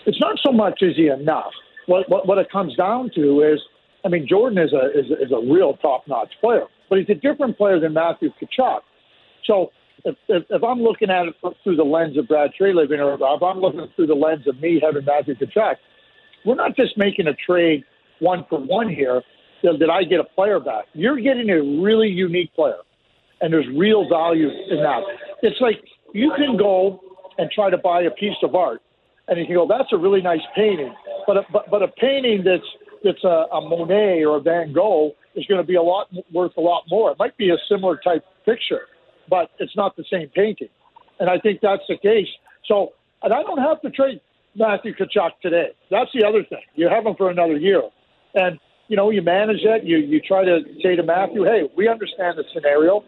It's 0.05 0.19
not 0.19 0.37
so 0.45 0.53
much 0.53 0.81
is 0.81 0.95
he 0.95 1.07
enough. 1.07 1.51
What, 1.91 2.09
what, 2.09 2.27
what 2.27 2.37
it 2.37 2.49
comes 2.51 2.75
down 2.75 3.11
to 3.15 3.41
is, 3.41 3.59
I 4.05 4.09
mean, 4.09 4.25
Jordan 4.27 4.57
is 4.57 4.73
a, 4.73 4.97
is, 4.97 5.05
is 5.25 5.31
a 5.31 5.41
real 5.53 5.73
top 5.77 6.07
notch 6.07 6.31
player 6.39 6.67
but 6.91 6.99
he's 6.99 7.09
a 7.09 7.15
different 7.15 7.57
player 7.57 7.79
than 7.79 7.93
Matthew 7.93 8.31
Tkachuk. 8.31 8.81
So 9.45 9.71
if, 10.03 10.13
if, 10.27 10.43
if 10.49 10.61
I'm 10.61 10.81
looking 10.81 11.09
at 11.09 11.25
it 11.25 11.35
through 11.63 11.77
the 11.77 11.85
lens 11.85 12.17
of 12.17 12.27
Brad 12.27 12.51
Treliving, 12.59 12.99
or 12.99 13.13
if 13.13 13.41
I'm 13.41 13.61
looking 13.61 13.87
through 13.95 14.07
the 14.07 14.13
lens 14.13 14.45
of 14.45 14.59
me 14.59 14.81
having 14.83 15.05
Matthew 15.05 15.35
Tkachuk, 15.35 15.75
we're 16.45 16.55
not 16.55 16.75
just 16.75 16.97
making 16.97 17.27
a 17.27 17.33
trade 17.33 17.85
one 18.19 18.45
for 18.49 18.59
one 18.59 18.89
here 18.89 19.21
that, 19.63 19.77
that 19.79 19.89
I 19.89 20.03
get 20.03 20.19
a 20.19 20.25
player 20.35 20.59
back. 20.59 20.85
You're 20.93 21.21
getting 21.21 21.49
a 21.49 21.61
really 21.81 22.09
unique 22.09 22.53
player, 22.55 22.81
and 23.39 23.53
there's 23.53 23.67
real 23.73 24.09
value 24.09 24.49
in 24.49 24.83
that. 24.83 25.01
It's 25.43 25.61
like 25.61 25.81
you 26.13 26.33
can 26.35 26.57
go 26.57 26.99
and 27.37 27.49
try 27.51 27.69
to 27.69 27.77
buy 27.77 28.01
a 28.01 28.11
piece 28.11 28.35
of 28.43 28.53
art, 28.53 28.81
and 29.29 29.39
you 29.39 29.45
can 29.45 29.55
go, 29.55 29.65
"That's 29.65 29.93
a 29.93 29.97
really 29.97 30.21
nice 30.21 30.43
painting," 30.55 30.93
but 31.27 31.37
a, 31.37 31.41
but, 31.51 31.69
but 31.69 31.83
a 31.83 31.87
painting 31.87 32.43
that's 32.43 32.67
that's 33.03 33.23
a, 33.23 33.45
a 33.51 33.61
Monet 33.61 34.23
or 34.23 34.37
a 34.37 34.41
Van 34.41 34.73
Gogh 34.73 35.11
is 35.35 35.45
going 35.47 35.61
to 35.61 35.67
be 35.67 35.75
a 35.75 35.81
lot 35.81 36.07
worth 36.31 36.55
a 36.57 36.61
lot 36.61 36.83
more. 36.89 37.11
It 37.11 37.19
might 37.19 37.37
be 37.37 37.49
a 37.49 37.57
similar 37.69 37.97
type 37.97 38.23
picture, 38.45 38.81
but 39.29 39.49
it's 39.59 39.75
not 39.75 39.95
the 39.95 40.03
same 40.11 40.29
painting. 40.29 40.69
And 41.19 41.29
I 41.29 41.39
think 41.39 41.61
that's 41.61 41.83
the 41.87 41.97
case. 41.97 42.27
So, 42.67 42.93
and 43.23 43.33
I 43.33 43.43
don't 43.43 43.59
have 43.59 43.81
to 43.81 43.89
trade 43.89 44.21
Matthew 44.55 44.93
Tkachuk 44.95 45.31
today. 45.41 45.69
That's 45.89 46.09
the 46.13 46.25
other 46.25 46.43
thing. 46.43 46.63
You 46.75 46.89
have 46.89 47.05
him 47.05 47.15
for 47.15 47.29
another 47.29 47.57
year, 47.57 47.81
and 48.35 48.59
you 48.87 48.97
know 48.97 49.09
you 49.09 49.21
manage 49.21 49.63
that. 49.63 49.85
You 49.85 49.97
you 49.97 50.19
try 50.19 50.43
to 50.43 50.61
say 50.83 50.95
to 50.95 51.03
Matthew, 51.03 51.43
"Hey, 51.43 51.69
we 51.75 51.87
understand 51.87 52.37
the 52.37 52.43
scenario. 52.53 53.03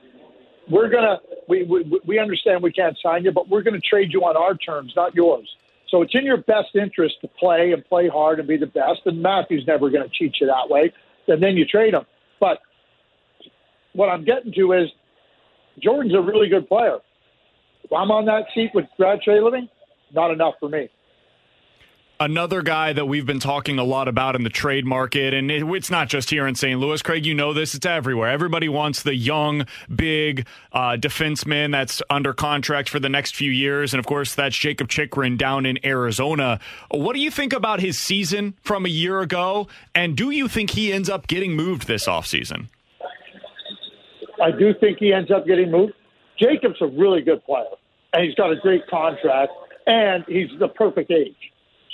We're 0.70 0.90
gonna 0.90 1.20
we 1.48 1.64
we, 1.64 2.00
we 2.06 2.20
understand 2.20 2.64
we 2.64 2.72
can't 2.72 2.98
sign 3.04 3.26
you, 3.26 3.32
but 3.32 3.50
we're 3.50 3.64
to 3.64 3.80
trade 3.80 4.14
you 4.14 4.22
on 4.22 4.38
our 4.38 4.56
terms, 4.56 4.94
not 4.96 5.14
yours." 5.16 5.50
So 5.94 6.02
it's 6.02 6.16
in 6.16 6.26
your 6.26 6.38
best 6.38 6.70
interest 6.74 7.22
to 7.22 7.28
play 7.28 7.72
and 7.72 7.86
play 7.86 8.08
hard 8.08 8.40
and 8.40 8.48
be 8.48 8.58
the 8.58 8.66
best. 8.66 9.02
And 9.06 9.22
Matthew's 9.22 9.64
never 9.68 9.92
going 9.92 10.02
to 10.02 10.10
cheat 10.12 10.38
you 10.42 10.48
that 10.48 10.68
way. 10.68 10.92
And 11.28 11.42
then 11.42 11.56
you 11.56 11.66
trade 11.66 11.94
him. 11.94 12.02
But 12.40 12.58
what 13.94 14.10
I'm 14.10 14.26
getting 14.26 14.52
to 14.54 14.74
is 14.74 14.90
Jordan's 15.78 16.16
a 16.16 16.20
really 16.20 16.50
good 16.50 16.68
player. 16.68 16.98
If 17.84 17.94
I'm 17.94 18.10
on 18.10 18.26
that 18.26 18.46
seat 18.56 18.72
with 18.74 18.86
Brad 18.98 19.20
Treliving, 19.22 19.70
not 20.12 20.32
enough 20.32 20.56
for 20.60 20.68
me. 20.68 20.90
Another 22.24 22.62
guy 22.62 22.94
that 22.94 23.06
we've 23.06 23.26
been 23.26 23.42
talking 23.42 23.78
a 23.78 23.84
lot 23.84 24.08
about 24.08 24.38
in 24.38 24.46
the 24.46 24.50
trade 24.50 24.86
market, 24.86 25.34
and 25.34 25.52
it, 25.52 25.62
it's 25.62 25.92
not 25.92 26.08
just 26.08 26.30
here 26.30 26.48
in 26.48 26.56
St. 26.56 26.80
Louis. 26.80 27.02
Craig, 27.02 27.26
you 27.26 27.34
know 27.34 27.52
this; 27.52 27.76
it's 27.76 27.86
everywhere. 27.86 28.30
Everybody 28.30 28.70
wants 28.70 29.04
the 29.04 29.14
young, 29.14 29.66
big 29.94 30.48
uh, 30.72 30.96
defenseman 30.96 31.74
that's 31.74 32.02
under 32.10 32.34
contract 32.34 32.88
for 32.88 33.02
the 33.02 33.10
next 33.10 33.36
few 33.36 33.52
years, 33.52 33.94
and 33.94 34.00
of 34.00 34.06
course, 34.06 34.36
that's 34.36 34.58
Jakob 34.58 34.88
Chychrun 34.88 35.36
down 35.36 35.66
in 35.66 35.86
Arizona. 35.86 36.62
What 36.92 37.14
do 37.14 37.20
you 37.20 37.30
think 37.30 37.52
about 37.52 37.82
his 37.82 37.98
season 37.98 38.54
from 38.62 38.86
a 38.86 38.90
year 38.90 39.20
ago, 39.20 39.68
and 39.94 40.16
do 40.16 40.30
you 40.30 40.48
think 40.48 40.70
he 40.70 40.94
ends 40.94 41.10
up 41.10 41.28
getting 41.28 41.58
moved 41.58 41.88
this 41.88 42.08
offseason? 42.08 42.68
I 44.42 44.52
do 44.52 44.74
think 44.80 45.00
he 45.00 45.12
ends 45.12 45.30
up 45.30 45.46
getting 45.46 45.70
moved. 45.70 45.92
Jacob's 46.40 46.82
a 46.82 46.88
really 46.88 47.22
good 47.22 47.44
player, 47.44 47.66
and 48.14 48.24
he's 48.24 48.36
got 48.36 48.50
a 48.50 48.56
great 48.56 48.88
contract, 48.88 49.52
and 49.88 50.24
he's 50.30 50.58
the 50.58 50.70
perfect 50.70 51.12
age. 51.12 51.36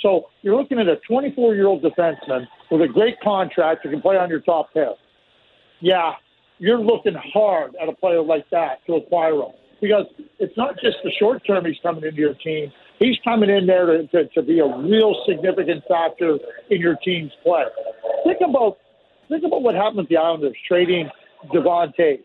So 0.02 0.28
you're 0.42 0.56
looking 0.56 0.78
at 0.78 0.88
a 0.88 0.96
24 0.96 1.54
year 1.54 1.66
old 1.66 1.82
defenseman 1.82 2.46
with 2.70 2.82
a 2.82 2.88
great 2.88 3.20
contract 3.20 3.84
who 3.84 3.90
can 3.90 4.00
play 4.00 4.16
on 4.16 4.30
your 4.30 4.40
top 4.40 4.72
pair. 4.72 4.92
Yeah, 5.80 6.12
you're 6.58 6.80
looking 6.80 7.14
hard 7.14 7.74
at 7.80 7.88
a 7.88 7.92
player 7.92 8.22
like 8.22 8.48
that 8.50 8.84
to 8.86 8.94
acquire 8.94 9.34
him 9.34 9.52
because 9.80 10.06
it's 10.38 10.56
not 10.56 10.74
just 10.82 10.98
the 11.02 11.10
short 11.18 11.42
term 11.46 11.64
he's 11.64 11.78
coming 11.82 12.04
into 12.04 12.18
your 12.18 12.34
team. 12.34 12.72
He's 12.98 13.16
coming 13.24 13.48
in 13.48 13.66
there 13.66 13.86
to, 13.86 14.06
to, 14.08 14.28
to 14.28 14.42
be 14.42 14.58
a 14.58 14.66
real 14.66 15.24
significant 15.26 15.84
factor 15.88 16.38
in 16.68 16.80
your 16.80 16.96
team's 16.96 17.32
play. 17.42 17.64
Think 18.24 18.38
about 18.46 18.78
think 19.28 19.44
about 19.44 19.62
what 19.62 19.74
happened 19.74 19.98
with 19.98 20.08
the 20.08 20.18
Islanders 20.18 20.56
trading 20.68 21.08
Devon 21.52 21.94
Toews. 21.98 22.18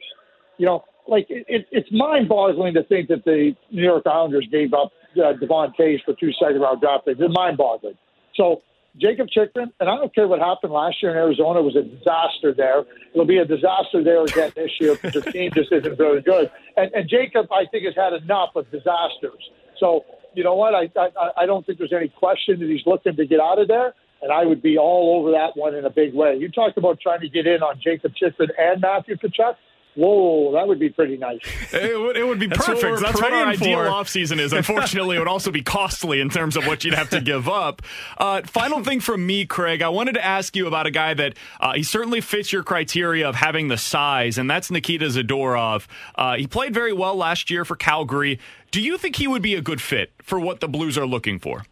You 0.58 0.66
know, 0.66 0.84
like 1.08 1.28
it, 1.30 1.46
it, 1.48 1.68
it's 1.72 1.90
mind 1.92 2.28
boggling 2.28 2.74
to 2.74 2.84
think 2.84 3.08
that 3.10 3.24
the 3.24 3.56
New 3.72 3.84
York 3.84 4.04
Islanders 4.06 4.48
gave 4.52 4.74
up 4.74 4.92
uh, 5.18 5.34
Devon 5.34 5.74
Toews 5.78 6.04
for 6.04 6.14
two 6.14 6.32
second 6.34 6.62
round 6.62 6.82
draft 6.82 7.06
picks. 7.06 7.20
It's 7.20 7.34
mind 7.34 7.58
boggling. 7.58 7.98
So 8.36 8.62
Jakob 8.98 9.28
Chychrun, 9.30 9.74
and 9.80 9.90
I 9.90 9.96
don't 9.96 10.14
care 10.14 10.28
what 10.28 10.40
happened 10.40 10.72
last 10.72 11.02
year 11.02 11.12
in 11.12 11.18
Arizona, 11.18 11.60
it 11.60 11.64
was 11.64 11.76
a 11.76 11.84
disaster 11.84 12.54
there. 12.54 12.86
It'll 13.14 13.26
be 13.26 13.38
a 13.38 13.46
disaster 13.46 14.04
there 14.04 14.24
again 14.24 14.52
this 14.56 14.72
year 14.80 14.96
because 14.96 15.24
the 15.24 15.32
team 15.32 15.52
just 15.54 15.72
isn't 15.72 15.98
very 15.98 16.22
good. 16.22 16.50
And, 16.78 16.94
and 16.94 17.10
Jacob, 17.10 17.52
I 17.52 17.66
think, 17.66 17.86
has 17.86 17.96
had 17.96 18.14
enough 18.14 18.56
of 18.56 18.70
disasters. 18.72 19.50
So, 19.80 20.06
you 20.34 20.44
know 20.44 20.56
what? 20.56 20.74
I, 20.74 20.90
I, 20.98 21.44
I 21.44 21.46
don't 21.46 21.66
think 21.66 21.78
there's 21.78 21.94
any 21.94 22.08
question 22.08 22.60
that 22.60 22.70
he's 22.70 22.86
looking 22.86 23.16
to 23.16 23.26
get 23.26 23.40
out 23.40 23.60
of 23.60 23.68
there. 23.68 23.94
And 24.22 24.32
I 24.32 24.46
would 24.46 24.62
be 24.62 24.78
all 24.78 25.20
over 25.20 25.32
that 25.32 25.56
one 25.60 25.76
in 25.76 25.86
a 25.86 25.90
big 25.90 26.14
way. 26.14 26.38
You 26.38 26.50
talked 26.50 26.78
about 26.78 27.00
trying 27.00 27.20
to 27.20 27.30
get 27.30 27.46
in 27.46 27.62
on 27.62 27.80
Jakob 27.84 28.14
Chychrun 28.16 28.50
and 28.58 28.82
Matthew 28.82 29.18
Tkachuk. 29.18 29.56
Whoa, 29.98 30.52
that 30.52 30.68
would 30.68 30.78
be 30.78 30.90
pretty 30.90 31.16
nice. 31.16 31.40
It 31.72 31.98
would, 31.98 32.18
it 32.18 32.28
would 32.28 32.38
be 32.38 32.48
That's 32.48 32.66
perfect. 32.66 32.84
we're 32.84 33.00
That's 33.00 33.22
what 33.22 33.32
our 33.32 33.48
ideal 33.48 33.78
for. 33.86 33.90
offseason 33.90 34.40
is. 34.40 34.52
Unfortunately, 34.52 35.16
it 35.16 35.20
would 35.20 35.28
also 35.30 35.52
be 35.52 35.62
costly 35.62 36.20
in 36.20 36.30
terms 36.30 36.58
of 36.58 36.68
what 36.68 36.84
you'd 36.84 36.96
have 36.96 37.10
to 37.12 37.22
give 37.22 37.48
up. 37.48 37.82
Uh, 38.18 38.42
final 38.42 38.84
thing 38.84 39.00
from 39.00 39.26
me, 39.26 39.46
Craig, 39.46 39.82
I 39.82 39.88
wanted 39.88 40.16
to 40.16 40.26
ask 40.26 40.54
you 40.54 40.68
about 40.68 40.86
a 40.86 40.92
guy 40.92 41.14
that 41.14 41.36
uh, 41.62 41.74
he 41.76 41.84
certainly 41.84 42.20
fits 42.20 42.52
your 42.52 42.62
criteria 42.62 43.28
of 43.30 43.36
having 43.36 43.70
the 43.70 43.78
size, 43.78 44.38
and 44.38 44.50
that's 44.50 44.70
Nikita 44.70 45.06
Zadorov. 45.06 45.88
Uh, 46.16 46.36
he 46.36 46.46
played 46.46 46.74
very 46.74 46.92
well 46.92 47.16
last 47.16 47.50
year 47.50 47.64
for 47.64 47.78
Calgary. 47.78 48.38
Do 48.72 48.82
you 48.82 48.98
think 48.98 49.16
he 49.16 49.28
would 49.28 49.42
be 49.42 49.56
a 49.56 49.62
good 49.62 49.80
fit 49.82 50.12
for 50.22 50.42
what 50.42 50.60
the 50.60 50.68
Blues 50.68 50.98
are 50.98 51.08
looking 51.08 51.40
for? 51.40 51.64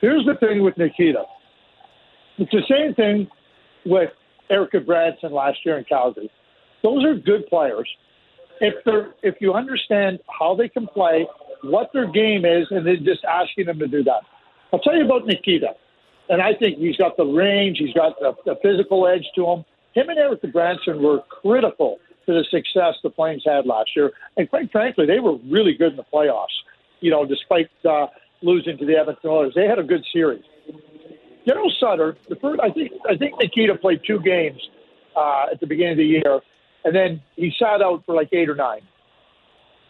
Here's 0.00 0.24
the 0.24 0.34
thing 0.36 0.62
with 0.62 0.78
Nikita. 0.78 1.24
It's 2.38 2.52
the 2.52 2.62
same 2.70 2.94
thing 2.94 3.28
with 3.84 4.10
Erik 4.50 4.72
Gudbranson 4.72 5.30
last 5.30 5.58
year 5.64 5.78
in 5.78 5.84
Calgary. 5.84 6.30
Those 6.82 7.04
are 7.04 7.14
good 7.14 7.46
players. 7.46 7.88
If 8.60 8.74
they're 8.84 9.14
if 9.22 9.36
you 9.40 9.54
understand 9.54 10.18
how 10.38 10.54
they 10.54 10.68
can 10.68 10.86
play, 10.86 11.26
what 11.62 11.90
their 11.92 12.10
game 12.10 12.44
is, 12.44 12.66
and 12.70 12.86
then 12.86 13.04
just 13.04 13.24
asking 13.24 13.66
them 13.66 13.78
to 13.78 13.88
do 13.88 14.02
that. 14.04 14.20
I'll 14.72 14.80
tell 14.80 14.96
you 14.96 15.04
about 15.04 15.26
Nikita. 15.26 15.68
And 16.28 16.40
I 16.40 16.54
think 16.54 16.78
he's 16.78 16.96
got 16.96 17.16
the 17.16 17.24
range, 17.24 17.78
he's 17.78 17.92
got 17.94 18.18
the, 18.20 18.34
the 18.44 18.56
physical 18.62 19.06
edge 19.08 19.26
to 19.34 19.46
him. 19.46 19.64
Him 19.94 20.08
and 20.08 20.18
Erik 20.18 20.42
Gudbranson 20.42 21.00
were 21.00 21.20
critical 21.42 21.98
to 22.26 22.32
the 22.32 22.44
success 22.50 22.94
the 23.02 23.10
Flames 23.10 23.42
had 23.44 23.66
last 23.66 23.90
year. 23.96 24.12
And 24.36 24.48
quite 24.48 24.70
frankly, 24.70 25.06
they 25.06 25.18
were 25.18 25.36
really 25.50 25.74
good 25.74 25.92
in 25.92 25.96
the 25.96 26.04
playoffs, 26.12 26.54
you 27.00 27.10
know, 27.10 27.26
despite 27.26 27.68
uh, 27.88 28.06
losing 28.42 28.78
to 28.78 28.86
the 28.86 28.96
Edmonton 28.96 29.28
Oilers. 29.30 29.54
They 29.56 29.66
had 29.66 29.80
a 29.80 29.82
good 29.82 30.04
series. 30.12 30.44
Daryl 31.46 31.70
Sutter, 31.78 32.16
the 32.28 32.36
first, 32.36 32.60
I 32.60 32.70
think 32.70 32.92
I 33.08 33.16
think 33.16 33.34
Nikita 33.40 33.74
played 33.76 34.00
two 34.06 34.20
games 34.20 34.60
uh, 35.16 35.46
at 35.52 35.60
the 35.60 35.66
beginning 35.66 35.92
of 35.92 35.98
the 35.98 36.04
year, 36.04 36.40
and 36.84 36.94
then 36.94 37.22
he 37.36 37.52
sat 37.58 37.82
out 37.82 38.04
for 38.04 38.14
like 38.14 38.28
eight 38.32 38.48
or 38.48 38.54
nine. 38.54 38.82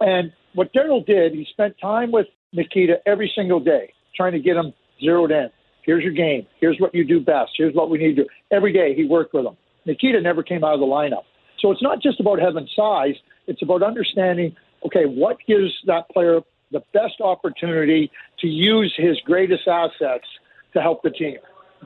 And 0.00 0.32
what 0.54 0.72
Daryl 0.72 1.04
did, 1.04 1.32
he 1.32 1.46
spent 1.50 1.76
time 1.80 2.10
with 2.10 2.26
Nikita 2.52 3.00
every 3.06 3.30
single 3.34 3.60
day, 3.60 3.92
trying 4.14 4.32
to 4.32 4.38
get 4.38 4.56
him 4.56 4.72
zeroed 5.02 5.30
in. 5.30 5.50
Here's 5.84 6.02
your 6.02 6.12
game. 6.12 6.46
Here's 6.60 6.78
what 6.78 6.94
you 6.94 7.04
do 7.04 7.20
best. 7.20 7.52
Here's 7.56 7.74
what 7.74 7.90
we 7.90 7.98
need 7.98 8.16
to 8.16 8.24
do. 8.24 8.28
Every 8.50 8.72
day 8.72 8.94
he 8.94 9.04
worked 9.04 9.34
with 9.34 9.46
him. 9.46 9.56
Nikita 9.86 10.20
never 10.20 10.42
came 10.42 10.62
out 10.62 10.74
of 10.74 10.80
the 10.80 10.86
lineup. 10.86 11.24
So 11.58 11.70
it's 11.70 11.82
not 11.82 12.00
just 12.00 12.20
about 12.20 12.38
having 12.38 12.68
size, 12.74 13.16
it's 13.46 13.62
about 13.62 13.82
understanding, 13.82 14.56
okay, 14.86 15.04
what 15.04 15.38
gives 15.46 15.72
that 15.86 16.08
player 16.10 16.40
the 16.72 16.82
best 16.92 17.20
opportunity 17.20 18.10
to 18.38 18.46
use 18.46 18.94
his 18.96 19.18
greatest 19.24 19.66
assets 19.66 20.26
to 20.74 20.80
help 20.80 21.02
the 21.02 21.10
team. 21.10 21.36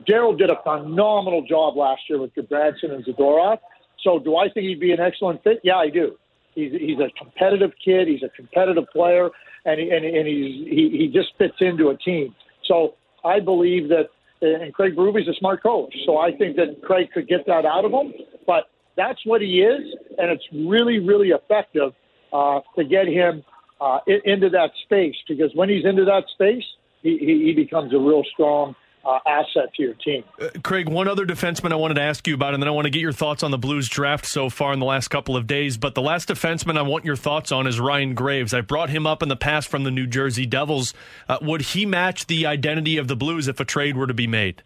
Daryl 0.08 0.36
did 0.36 0.50
a 0.50 0.60
phenomenal 0.62 1.44
job 1.48 1.76
last 1.76 2.02
year 2.08 2.20
with 2.20 2.34
Gudbranson 2.34 2.90
and 2.92 3.04
Zadorov. 3.04 3.58
So 4.02 4.18
do 4.18 4.36
I 4.36 4.48
think 4.48 4.66
he'd 4.66 4.80
be 4.80 4.92
an 4.92 5.00
excellent 5.00 5.42
fit? 5.44 5.60
Yeah, 5.62 5.76
I 5.76 5.88
do. 5.88 6.16
He's, 6.54 6.72
he's 6.72 6.98
a 6.98 7.10
competitive 7.18 7.72
kid. 7.84 8.08
He's 8.08 8.22
a 8.22 8.28
competitive 8.28 8.84
player, 8.92 9.30
and, 9.64 9.80
he, 9.80 9.90
and, 9.90 10.04
and 10.04 10.26
he's, 10.26 10.66
he, 10.68 10.96
he 10.98 11.10
just 11.12 11.30
fits 11.38 11.56
into 11.60 11.88
a 11.88 11.96
team. 11.96 12.34
So 12.64 12.94
I 13.24 13.40
believe 13.40 13.88
that, 13.88 14.08
and 14.42 14.72
Craig 14.74 14.94
Berube 14.94 15.28
a 15.28 15.34
smart 15.34 15.62
coach. 15.62 15.94
So 16.04 16.18
I 16.18 16.36
think 16.36 16.56
that 16.56 16.82
Craig 16.82 17.08
could 17.12 17.28
get 17.28 17.46
that 17.46 17.64
out 17.64 17.84
of 17.84 17.92
him. 17.92 18.12
But 18.46 18.64
that's 18.96 19.20
what 19.24 19.40
he 19.40 19.62
is, 19.62 19.94
and 20.18 20.30
it's 20.30 20.44
really, 20.52 20.98
really 20.98 21.30
effective 21.30 21.92
uh, 22.32 22.60
to 22.76 22.84
get 22.84 23.06
him 23.06 23.42
uh, 23.80 23.98
in, 24.06 24.20
into 24.24 24.50
that 24.50 24.70
space 24.84 25.16
because 25.28 25.50
when 25.54 25.68
he's 25.68 25.84
into 25.84 26.04
that 26.04 26.24
space, 26.34 26.64
he, 27.04 27.18
he, 27.18 27.44
he 27.44 27.52
becomes 27.52 27.94
a 27.94 27.98
real 27.98 28.24
strong 28.32 28.74
uh, 29.06 29.18
asset 29.26 29.72
to 29.74 29.82
your 29.82 29.94
team. 29.94 30.24
Uh, 30.40 30.48
Craig, 30.62 30.88
one 30.88 31.06
other 31.06 31.26
defenseman 31.26 31.72
I 31.72 31.76
wanted 31.76 31.94
to 31.94 32.00
ask 32.00 32.26
you 32.26 32.34
about, 32.34 32.54
and 32.54 32.62
then 32.62 32.68
I 32.68 32.72
want 32.72 32.86
to 32.86 32.90
get 32.90 33.00
your 33.00 33.12
thoughts 33.12 33.42
on 33.42 33.50
the 33.50 33.58
Blues 33.58 33.88
draft 33.88 34.26
so 34.26 34.48
far 34.48 34.72
in 34.72 34.78
the 34.78 34.86
last 34.86 35.08
couple 35.08 35.36
of 35.36 35.46
days. 35.46 35.76
But 35.76 35.94
the 35.94 36.02
last 36.02 36.28
defenseman 36.28 36.78
I 36.78 36.82
want 36.82 37.04
your 37.04 37.16
thoughts 37.16 37.52
on 37.52 37.66
is 37.66 37.78
Ryan 37.78 38.14
Graves. 38.14 38.54
I 38.54 38.62
brought 38.62 38.90
him 38.90 39.06
up 39.06 39.22
in 39.22 39.28
the 39.28 39.36
past 39.36 39.68
from 39.68 39.84
the 39.84 39.90
New 39.90 40.06
Jersey 40.06 40.46
Devils. 40.46 40.94
Uh, 41.28 41.38
would 41.42 41.60
he 41.60 41.86
match 41.86 42.26
the 42.26 42.46
identity 42.46 42.96
of 42.96 43.08
the 43.08 43.16
Blues 43.16 43.46
if 43.46 43.60
a 43.60 43.64
trade 43.64 43.96
were 43.96 44.06
to 44.06 44.14
be 44.14 44.26
made? 44.26 44.62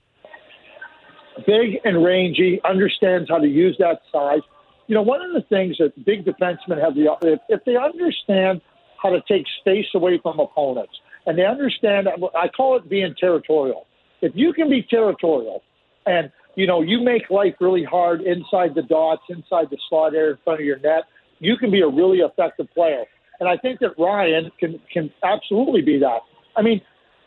Big 1.46 1.80
and 1.84 2.04
rangy, 2.04 2.60
understands 2.64 3.28
how 3.28 3.38
to 3.38 3.46
use 3.46 3.76
that 3.78 4.00
size. 4.12 4.40
You 4.86 4.94
know, 4.94 5.02
one 5.02 5.20
of 5.20 5.32
the 5.32 5.42
things 5.48 5.76
that 5.78 5.92
big 6.04 6.24
defensemen 6.24 6.82
have 6.82 6.94
the 6.94 7.14
if, 7.22 7.40
if 7.48 7.64
they 7.64 7.76
understand 7.76 8.60
how 9.00 9.10
to 9.10 9.20
take 9.28 9.44
space 9.60 9.86
away 9.94 10.18
from 10.22 10.40
opponents, 10.40 10.94
and 11.28 11.38
they 11.38 11.44
understand, 11.44 12.08
I 12.34 12.48
call 12.48 12.78
it 12.78 12.88
being 12.88 13.14
territorial. 13.20 13.86
If 14.22 14.32
you 14.34 14.54
can 14.54 14.70
be 14.70 14.82
territorial, 14.82 15.62
and 16.06 16.32
you 16.56 16.66
know 16.66 16.80
you 16.80 17.04
make 17.04 17.28
life 17.28 17.54
really 17.60 17.84
hard 17.84 18.22
inside 18.22 18.74
the 18.74 18.82
dots, 18.82 19.22
inside 19.28 19.66
the 19.70 19.76
slot 19.90 20.14
area 20.14 20.32
in 20.32 20.38
front 20.42 20.60
of 20.60 20.66
your 20.66 20.78
net, 20.78 21.02
you 21.38 21.58
can 21.58 21.70
be 21.70 21.82
a 21.82 21.86
really 21.86 22.20
effective 22.20 22.66
player. 22.72 23.04
And 23.40 23.48
I 23.48 23.58
think 23.58 23.80
that 23.80 23.90
Ryan 23.98 24.50
can 24.58 24.80
can 24.90 25.12
absolutely 25.22 25.82
be 25.82 25.98
that. 25.98 26.20
I 26.56 26.62
mean, 26.62 26.80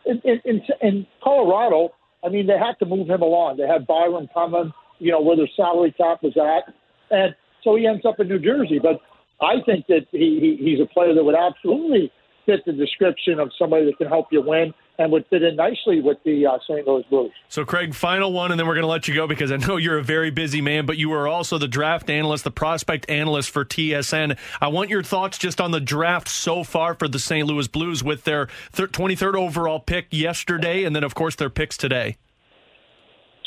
in 0.08 0.20
in, 0.26 0.62
in 0.82 1.06
Colorado, 1.24 1.94
I 2.26 2.30
mean 2.30 2.48
they 2.48 2.58
had 2.58 2.80
to 2.80 2.88
move 2.88 3.08
him 3.08 3.22
along. 3.22 3.58
They 3.58 3.68
had 3.68 3.86
Byram 3.86 4.28
coming, 4.34 4.74
you 4.98 5.12
know, 5.12 5.22
where 5.22 5.38
their 5.38 5.50
salary 5.56 5.94
cap 5.96 6.24
was 6.24 6.36
at, 6.38 6.74
and 7.16 7.36
so 7.64 7.76
he 7.76 7.86
ends 7.86 8.04
up 8.04 8.20
in 8.20 8.28
New 8.28 8.40
Jersey. 8.40 8.80
But 8.80 9.00
I 9.40 9.62
think 9.64 9.86
that 9.88 10.08
he, 10.12 10.58
he 10.60 10.72
he's 10.72 10.80
a 10.82 10.92
player 10.92 11.14
that 11.14 11.24
would 11.24 11.36
absolutely 11.36 12.12
fit 12.46 12.66
the 12.66 12.74
description 12.74 13.40
of 13.40 13.52
somebody 13.58 13.86
that 13.86 13.98
can 13.98 14.08
help 14.08 14.28
you 14.32 14.42
win 14.42 14.74
and 14.98 15.12
would 15.12 15.26
fit 15.30 15.42
in 15.42 15.56
nicely 15.56 16.00
with 16.02 16.18
the 16.26 16.46
uh, 16.46 16.58
St. 16.68 16.86
Louis 16.86 17.04
Blues. 17.10 17.32
So, 17.50 17.66
Craig, 17.66 17.96
final 17.96 18.32
one, 18.32 18.52
and 18.52 18.60
then 18.60 18.68
we're 18.68 18.76
going 18.76 18.84
to 18.84 18.88
let 18.88 19.08
you 19.08 19.16
go 19.16 19.26
because 19.26 19.52
I 19.52 19.58
know 19.58 19.78
you're 19.78 19.98
a 19.98 20.04
very 20.04 20.30
busy 20.30 20.62
man, 20.62 20.86
but 20.86 20.98
you 20.98 21.12
are 21.14 21.28
also 21.28 21.58
the 21.58 21.68
draft 21.68 22.10
analyst, 22.10 22.44
the 22.44 22.52
prospect 22.52 23.10
analyst 23.10 23.50
for 23.50 23.66
TSN. 23.66 24.38
I 24.60 24.68
want 24.68 24.90
your 24.90 25.02
thoughts 25.02 25.38
just 25.38 25.60
on 25.60 25.72
the 25.72 25.80
draft 25.80 26.28
so 26.28 26.64
far 26.64 26.94
for 26.94 27.08
the 27.08 27.20
St. 27.20 27.48
Louis 27.48 27.68
Blues 27.68 28.04
with 28.04 28.24
their 28.26 28.48
23rd 28.74 29.36
overall 29.36 29.80
pick 29.80 30.08
yesterday, 30.12 30.84
and 30.84 30.96
then, 30.96 31.04
of 31.04 31.16
course, 31.16 31.36
their 31.36 31.50
picks 31.50 31.78
today. 31.78 32.18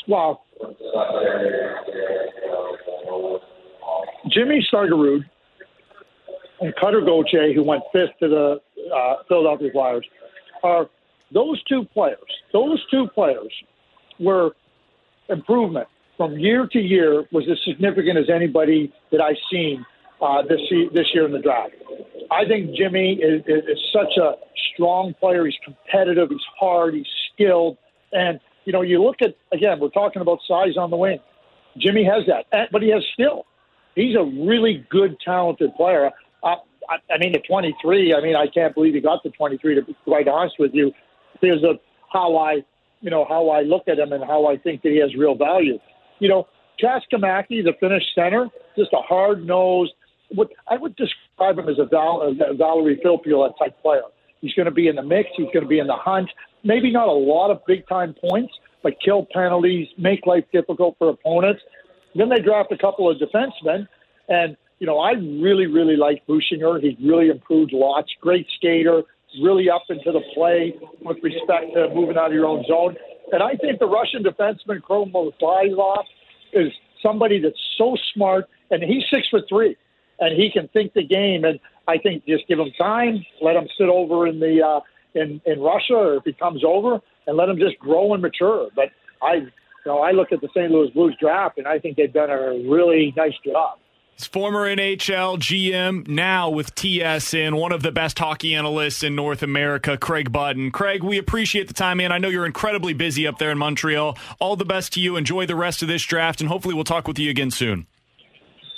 Well, 0.07 0.43
Jimmy 4.29 4.65
Snuggerud 4.71 5.23
and 6.61 6.75
Cutter 6.75 7.01
Gauthier, 7.01 7.53
who 7.53 7.63
went 7.63 7.83
fifth 7.91 8.17
to 8.19 8.27
the 8.27 8.61
uh, 8.93 9.15
Philadelphia 9.27 9.69
Flyers, 9.71 10.05
are 10.63 10.89
those 11.31 11.61
two 11.63 11.85
players. 11.85 12.19
Those 12.53 12.83
two 12.89 13.07
players 13.13 13.51
were 14.19 14.51
improvement 15.29 15.87
from 16.17 16.37
year 16.37 16.67
to 16.67 16.79
year 16.79 17.25
was 17.31 17.45
as 17.49 17.57
significant 17.65 18.17
as 18.17 18.29
anybody 18.29 18.93
that 19.11 19.21
I've 19.21 19.37
seen 19.51 19.85
uh, 20.21 20.43
this 20.43 20.61
this 20.93 21.13
year 21.13 21.25
in 21.25 21.31
the 21.31 21.39
draft. 21.39 21.73
I 22.31 22.45
think 22.45 22.75
Jimmy 22.75 23.13
is, 23.13 23.43
is, 23.47 23.79
such 23.93 24.17
a 24.17 24.33
strong 24.73 25.13
player. 25.19 25.45
He's 25.45 25.57
competitive. 25.63 26.29
He's 26.29 26.39
hard. 26.59 26.95
He's 26.95 27.07
skilled. 27.33 27.77
And, 28.11 28.39
you 28.65 28.73
know, 28.73 28.81
you 28.81 29.03
look 29.03 29.17
at, 29.21 29.35
again, 29.51 29.79
we're 29.79 29.89
talking 29.89 30.21
about 30.21 30.39
size 30.47 30.77
on 30.77 30.89
the 30.89 30.97
wing. 30.97 31.19
Jimmy 31.77 32.03
has 32.03 32.23
that, 32.27 32.71
but 32.71 32.81
he 32.81 32.89
has 32.89 33.03
skill. 33.13 33.45
He's 33.95 34.15
a 34.15 34.23
really 34.23 34.85
good, 34.89 35.19
talented 35.19 35.75
player. 35.75 36.11
I, 36.89 37.17
mean, 37.17 37.31
the 37.31 37.39
23, 37.39 38.13
I 38.13 38.21
mean, 38.21 38.35
I 38.35 38.47
can't 38.47 38.73
believe 38.73 38.93
he 38.93 39.01
got 39.01 39.23
the 39.23 39.29
23, 39.31 39.75
to 39.75 39.81
be 39.83 39.95
quite 40.03 40.27
honest 40.27 40.55
with 40.59 40.73
you. 40.73 40.91
There's 41.41 41.63
a 41.63 41.79
how 42.11 42.37
I, 42.37 42.63
you 43.01 43.09
know, 43.09 43.25
how 43.27 43.49
I 43.49 43.61
look 43.61 43.87
at 43.87 43.99
him 43.99 44.13
and 44.13 44.23
how 44.23 44.47
I 44.47 44.57
think 44.57 44.81
that 44.83 44.89
he 44.89 44.99
has 44.99 45.15
real 45.15 45.35
value. 45.35 45.79
You 46.19 46.29
know, 46.29 46.47
Kaskimaki, 46.81 47.63
the 47.63 47.73
Finnish 47.79 48.03
center, 48.13 48.47
just 48.77 48.93
a 48.93 49.01
hard 49.01 49.45
nosed. 49.45 49.93
What 50.29 50.49
I 50.67 50.77
would 50.77 50.95
describe 50.95 51.57
him 51.57 51.69
as 51.69 51.77
a, 51.79 51.85
Val, 51.85 52.21
a 52.21 52.33
Valtteri 52.33 53.01
Filppula 53.03 53.57
type 53.57 53.79
player. 53.81 54.01
He's 54.41 54.53
going 54.53 54.65
to 54.65 54.71
be 54.71 54.87
in 54.87 54.95
the 54.95 55.03
mix. 55.03 55.29
He's 55.35 55.47
going 55.47 55.63
to 55.63 55.67
be 55.67 55.79
in 55.79 55.87
the 55.87 55.95
hunt. 55.95 56.29
Maybe 56.63 56.91
not 56.91 57.07
a 57.07 57.11
lot 57.11 57.51
of 57.51 57.65
big 57.65 57.87
time 57.87 58.15
points, 58.29 58.53
but 58.83 58.93
kill 59.03 59.27
penalties, 59.33 59.87
make 59.97 60.25
life 60.25 60.43
difficult 60.51 60.95
for 60.97 61.09
opponents. 61.09 61.61
Then 62.15 62.29
they 62.29 62.41
draft 62.41 62.71
a 62.71 62.77
couple 62.77 63.09
of 63.09 63.17
defensemen, 63.17 63.87
and 64.29 64.55
you 64.79 64.87
know 64.87 64.99
I 64.99 65.11
really, 65.11 65.67
really 65.67 65.95
like 65.95 66.25
Buchinger. 66.27 66.81
He's 66.81 66.97
really 67.03 67.29
improved 67.29 67.71
lots. 67.73 68.09
Great 68.21 68.47
skater, 68.55 69.03
really 69.41 69.69
up 69.69 69.83
into 69.89 70.11
the 70.11 70.21
play 70.33 70.75
with 71.01 71.17
respect 71.23 71.73
to 71.73 71.89
moving 71.93 72.17
out 72.17 72.27
of 72.27 72.33
your 72.33 72.45
own 72.45 72.63
zone. 72.67 72.95
And 73.31 73.41
I 73.41 73.55
think 73.55 73.79
the 73.79 73.87
Russian 73.87 74.23
defenseman 74.23 74.81
Koromyslov 74.81 76.03
is 76.53 76.71
somebody 77.01 77.39
that's 77.39 77.59
so 77.77 77.95
smart, 78.13 78.45
and 78.71 78.83
he's 78.83 79.03
six 79.11 79.27
foot 79.29 79.45
three, 79.49 79.75
and 80.19 80.39
he 80.39 80.51
can 80.51 80.67
think 80.69 80.93
the 80.93 81.03
game. 81.03 81.43
And 81.43 81.59
I 81.87 81.97
think 81.97 82.25
just 82.25 82.47
give 82.47 82.59
him 82.59 82.71
time, 82.77 83.25
let 83.41 83.55
him 83.55 83.67
sit 83.77 83.89
over 83.89 84.27
in 84.27 84.39
the 84.39 84.61
uh, 84.61 84.79
in 85.19 85.41
in 85.45 85.59
Russia, 85.59 85.95
or 85.95 86.15
if 86.15 86.23
he 86.23 86.33
comes 86.33 86.63
over, 86.63 86.99
and 87.27 87.37
let 87.37 87.49
him 87.49 87.57
just 87.57 87.79
grow 87.79 88.13
and 88.13 88.21
mature. 88.21 88.69
But 88.75 88.89
I, 89.21 89.35
you 89.35 89.51
know, 89.85 89.99
I 89.99 90.11
look 90.11 90.31
at 90.31 90.41
the 90.41 90.49
St. 90.49 90.71
Louis 90.71 90.89
Blues 90.91 91.15
draft, 91.19 91.57
and 91.57 91.67
I 91.67 91.79
think 91.79 91.97
they've 91.97 92.11
done 92.11 92.29
a 92.29 92.69
really 92.69 93.13
nice 93.15 93.35
job. 93.45 93.79
His 94.15 94.27
former 94.27 94.65
NHL 94.65 95.37
GM, 95.39 96.07
now 96.07 96.49
with 96.49 96.73
TSN, 96.75 97.59
one 97.59 97.73
of 97.73 97.83
the 97.83 97.91
best 97.91 98.17
hockey 98.17 98.55
analysts 98.55 99.03
in 99.03 99.13
North 99.13 99.43
America, 99.43 99.97
Craig 99.97 100.31
Button. 100.31 100.71
Craig, 100.71 101.03
we 101.03 101.17
appreciate 101.17 101.67
the 101.67 101.73
time, 101.73 101.97
man. 101.97 102.13
I 102.13 102.17
know 102.17 102.29
you're 102.29 102.45
incredibly 102.45 102.93
busy 102.93 103.27
up 103.27 103.39
there 103.39 103.51
in 103.51 103.57
Montreal. 103.57 104.17
All 104.39 104.55
the 104.55 104.63
best 104.63 104.93
to 104.93 105.01
you. 105.01 105.17
Enjoy 105.17 105.45
the 105.45 105.57
rest 105.57 105.81
of 105.81 105.89
this 105.89 106.01
draft, 106.01 106.39
and 106.39 106.49
hopefully 106.49 106.73
we'll 106.73 106.85
talk 106.85 107.09
with 107.09 107.19
you 107.19 107.29
again 107.29 107.51
soon. 107.51 107.87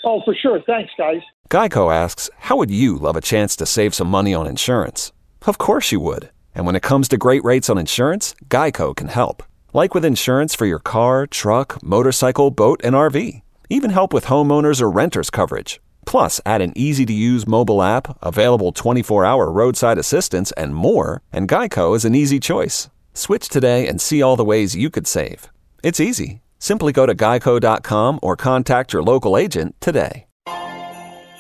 Oh, 0.04 0.24
for 0.26 0.34
sure. 0.34 0.60
Thanks, 0.66 0.92
guys. 0.98 1.22
Geico 1.52 1.94
asks, 1.94 2.32
How 2.40 2.58
would 2.58 2.72
you 2.72 2.98
love 2.98 3.16
a 3.16 3.22
chance 3.22 3.56
to 3.58 3.68
save 3.68 3.94
some 3.94 4.08
money 4.08 4.34
on 4.34 4.48
insurance? 4.48 5.12
Of 5.46 5.60
course 5.60 5.92
you 5.92 6.00
would. 6.00 6.32
And 6.56 6.66
when 6.66 6.76
it 6.76 6.82
comes 6.82 7.08
to 7.10 7.18
great 7.18 7.44
rates 7.44 7.70
on 7.70 7.78
insurance, 7.78 8.34
Geico 8.48 8.96
can 8.96 9.10
help. 9.10 9.44
Like 9.72 9.94
with 9.94 10.04
insurance 10.04 10.56
for 10.56 10.66
your 10.66 10.80
car, 10.80 11.28
truck, 11.28 11.84
motorcycle, 11.84 12.50
boat, 12.50 12.82
and 12.84 12.96
RV. 12.96 13.44
Even 13.70 13.92
help 13.92 14.14
with 14.14 14.26
homeowners 14.26 14.82
or 14.82 14.90
renters 14.90 15.30
coverage. 15.30 15.82
Plus, 16.06 16.40
add 16.46 16.62
an 16.62 16.72
easy 16.76 17.06
to 17.06 17.14
use 17.14 17.46
mobile 17.46 17.84
app, 17.84 18.18
available 18.24 18.72
24 18.72 19.26
hour 19.26 19.52
roadside 19.52 19.98
assistance, 19.98 20.54
and 20.54 20.74
more, 20.74 21.22
and 21.34 21.50
Geico 21.50 21.96
is 21.96 22.06
an 22.06 22.16
easy 22.16 22.40
choice. 22.40 22.90
Switch 23.14 23.50
today 23.50 23.88
and 23.88 24.00
see 24.00 24.22
all 24.22 24.38
the 24.38 24.46
ways 24.46 24.76
you 24.76 24.90
could 24.90 25.06
save. 25.06 25.50
It's 25.84 26.00
easy. 26.00 26.42
Simply 26.60 26.94
go 26.94 27.06
to 27.06 27.14
geico.com 27.14 28.20
or 28.24 28.36
contact 28.38 28.94
your 28.94 29.04
local 29.04 29.38
agent 29.38 29.76
today. 29.82 30.26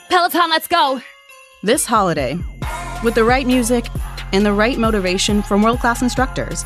Peloton, 0.09 0.49
let's 0.49 0.67
go! 0.67 1.01
This 1.63 1.85
holiday, 1.85 2.37
with 3.03 3.15
the 3.15 3.23
right 3.23 3.47
music 3.47 3.85
and 4.33 4.45
the 4.45 4.53
right 4.53 4.77
motivation 4.77 5.41
from 5.41 5.61
world 5.61 5.79
class 5.79 6.01
instructors, 6.01 6.65